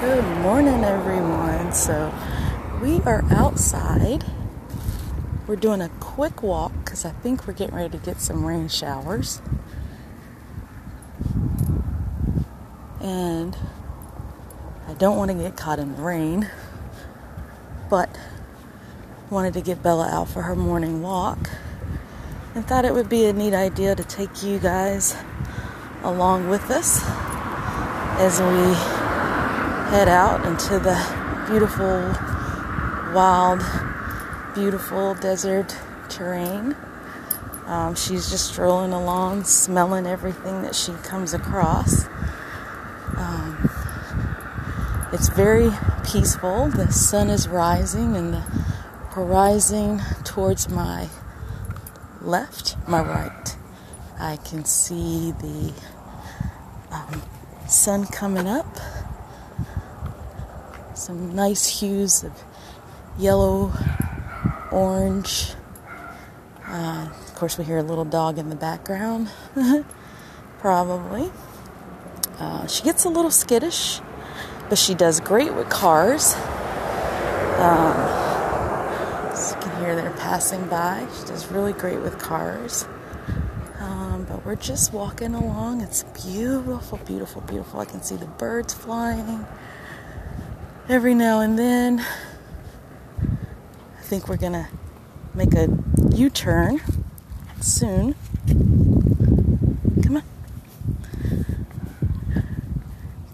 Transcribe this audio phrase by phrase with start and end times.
[0.00, 1.72] Good morning, everyone.
[1.72, 2.14] So,
[2.80, 4.24] we are outside.
[5.48, 8.68] We're doing a quick walk because I think we're getting ready to get some rain
[8.68, 9.42] showers.
[13.00, 13.56] And
[14.86, 16.48] I don't want to get caught in the rain,
[17.90, 18.08] but
[19.30, 21.50] wanted to get Bella out for her morning walk
[22.54, 25.16] and thought it would be a neat idea to take you guys
[26.04, 27.02] along with us
[28.20, 28.97] as we
[29.88, 30.94] head out into the
[31.48, 32.12] beautiful,
[33.14, 33.62] wild,
[34.54, 35.74] beautiful desert
[36.10, 36.76] terrain.
[37.64, 42.04] Um, she's just strolling along, smelling everything that she comes across.
[43.16, 43.70] Um,
[45.14, 45.70] it's very
[46.04, 46.68] peaceful.
[46.68, 48.40] The sun is rising, and the
[49.12, 51.08] horizon towards my
[52.20, 53.56] left, my right,
[54.20, 55.72] I can see the
[56.90, 57.22] um,
[57.66, 58.67] sun coming up
[61.08, 62.32] some nice hues of
[63.18, 63.72] yellow,
[64.70, 65.52] orange.
[66.66, 69.30] Uh, of course, we hear a little dog in the background,
[70.58, 71.30] probably.
[72.38, 74.02] Uh, she gets a little skittish,
[74.68, 76.34] but she does great with cars.
[77.56, 77.96] Um,
[79.32, 81.08] you can hear they're passing by.
[81.18, 82.86] She does really great with cars.
[83.78, 85.80] Um, but we're just walking along.
[85.80, 87.80] It's beautiful, beautiful, beautiful.
[87.80, 89.46] I can see the birds flying
[90.88, 92.00] every now and then.
[93.20, 94.68] I think we're gonna
[95.34, 95.68] make a
[96.14, 96.80] U turn
[97.60, 98.14] soon.
[98.46, 100.22] Come on.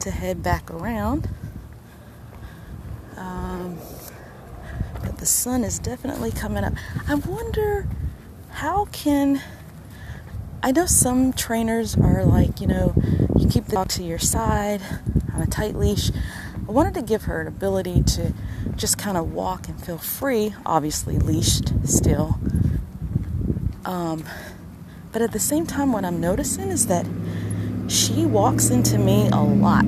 [0.01, 1.29] To head back around.
[3.17, 3.79] Um,
[5.01, 6.75] but the sun is definitely coming up.
[7.07, 7.87] I wonder
[8.51, 9.41] how can.
[10.61, 12.95] I know some trainers are like, you know,
[13.37, 14.81] you keep the dog to your side
[15.33, 16.11] on a tight leash.
[16.67, 18.33] I wanted to give her an ability to
[18.75, 22.39] just kind of walk and feel free, obviously leashed still.
[23.85, 24.25] Um,
[25.13, 27.07] but at the same time, what I'm noticing is that
[27.89, 29.85] she walks into me a lot.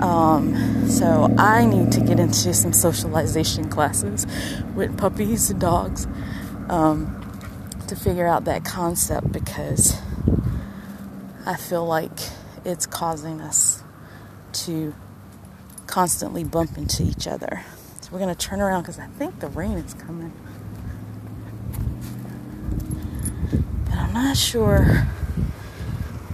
[0.00, 4.26] Um, so I need to get into some socialization classes
[4.74, 6.06] with puppies and dogs
[6.70, 7.20] um,
[7.86, 10.00] to figure out that concept because
[11.44, 12.18] I feel like
[12.64, 13.82] it's causing us
[14.52, 14.94] to
[15.90, 17.64] constantly bump into each other.
[18.00, 20.32] So we're going to turn around because I think the rain is coming.
[23.86, 25.08] But I'm not sure.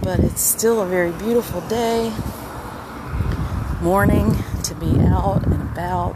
[0.01, 2.13] But it's still a very beautiful day.
[3.81, 6.15] Morning to be out and about,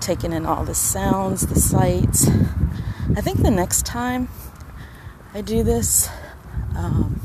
[0.00, 2.28] taking in all the sounds, the sights.
[3.16, 4.28] I think the next time
[5.32, 6.10] I do this,
[6.76, 7.21] um,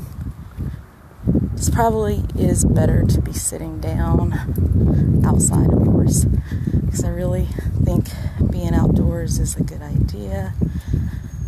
[1.58, 4.32] this probably is better to be sitting down
[5.26, 7.46] outside, of course, because I really
[7.82, 8.10] think
[8.48, 10.54] being outdoors is a good idea.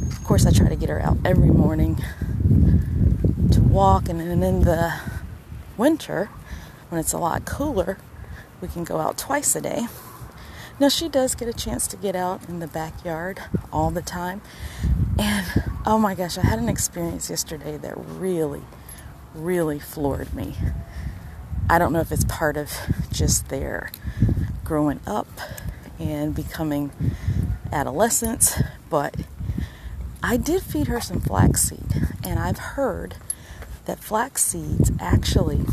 [0.09, 2.03] Of course, I try to get her out every morning
[3.53, 4.93] to walk, and then in the
[5.77, 6.29] winter,
[6.89, 7.97] when it's a lot cooler,
[8.61, 9.87] we can go out twice a day.
[10.81, 13.39] Now, she does get a chance to get out in the backyard
[13.73, 14.41] all the time.
[15.21, 15.47] And
[15.87, 18.63] oh my gosh, I had an experience yesterday that really,
[19.35, 20.57] really floored me.
[21.69, 22.73] I don't know if it's part of
[23.13, 23.91] just their
[24.65, 25.29] growing up
[25.99, 26.91] and becoming
[27.73, 29.15] adolescents, but
[30.23, 33.17] I did feed her some flaxseed, and I've heard
[33.87, 35.65] that flax seeds actually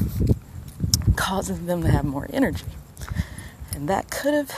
[1.15, 2.65] causes them to have more energy.
[3.73, 4.55] And that could have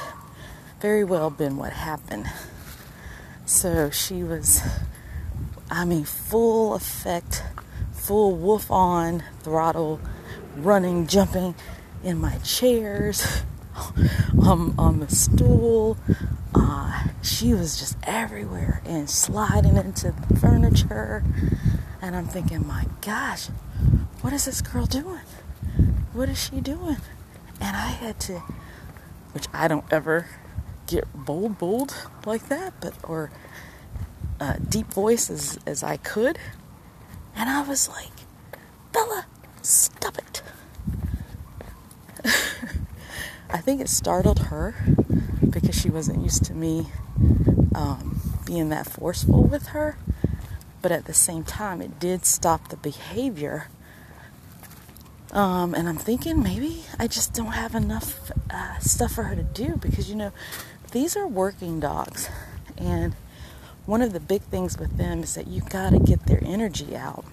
[0.80, 2.30] very well been what happened.
[3.46, 4.62] So she was,
[5.70, 7.44] I mean, full effect,
[8.10, 10.00] full wolf on throttle
[10.56, 11.54] running, jumping
[12.04, 13.44] in my chairs,
[14.44, 15.96] um, on the stool.
[16.56, 21.24] Uh, she was just everywhere and sliding into the furniture.
[22.02, 23.46] And I'm thinking, my gosh,
[24.22, 25.22] what is this girl doing?
[26.12, 26.98] What is she doing?
[27.62, 28.40] And I had to,
[29.34, 30.26] which I don't ever
[30.88, 33.30] get bold, bold like that, but or
[34.40, 36.40] uh, deep voice as, as I could.
[37.40, 38.12] And I was like,
[38.92, 39.26] Bella,
[39.62, 40.42] stop it.
[43.50, 44.76] I think it startled her
[45.50, 46.88] because she wasn't used to me
[47.74, 49.98] um, being that forceful with her.
[50.82, 53.70] But at the same time, it did stop the behavior.
[55.32, 59.44] Um, and I'm thinking maybe I just don't have enough uh, stuff for her to
[59.44, 60.34] do because, you know,
[60.92, 62.30] these are working dogs.
[62.78, 63.16] And
[63.90, 66.96] one of the big things with them is that you got to get their energy
[66.96, 67.26] out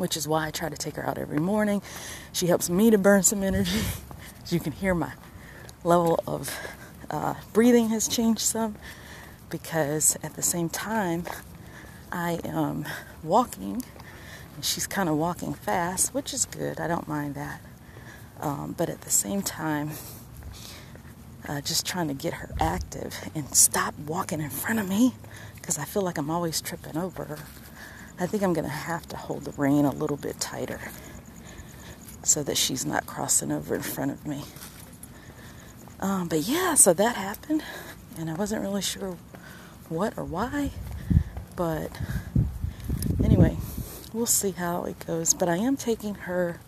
[0.00, 1.82] which is why I try to take her out every morning.
[2.32, 3.82] She helps me to burn some energy.
[4.42, 5.12] As you can hear, my
[5.84, 6.58] level of
[7.10, 8.76] uh, breathing has changed some
[9.50, 11.24] because at the same time
[12.10, 12.86] I am
[13.22, 13.82] walking
[14.56, 16.80] and she's kind of walking fast, which is good.
[16.80, 17.60] I don't mind that.
[18.40, 19.90] Um, but at the same time,
[21.48, 25.14] uh, just trying to get her active and stop walking in front of me
[25.56, 27.38] because I feel like I'm always tripping over her.
[28.18, 30.80] I think I'm going to have to hold the rein a little bit tighter
[32.22, 34.42] so that she's not crossing over in front of me.
[36.00, 37.62] Um, but yeah, so that happened,
[38.18, 39.16] and I wasn't really sure
[39.88, 40.70] what or why,
[41.56, 41.90] but
[43.22, 43.56] anyway,
[44.12, 45.34] we'll see how it goes.
[45.34, 46.60] But I am taking her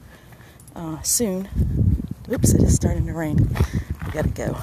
[0.74, 1.48] uh, soon.
[2.30, 3.48] Oops, it is starting to rain.
[4.06, 4.56] We gotta go.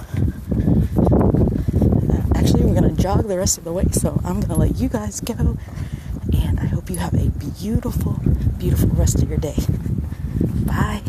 [2.10, 4.90] Uh, actually, we're gonna jog the rest of the way, so I'm gonna let you
[4.90, 5.58] guys go.
[6.34, 8.20] And I hope you have a beautiful,
[8.58, 9.58] beautiful rest of your day.
[10.66, 11.02] Bye.